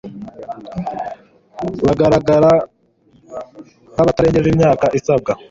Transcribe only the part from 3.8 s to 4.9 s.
nk'abatarengeje imyaka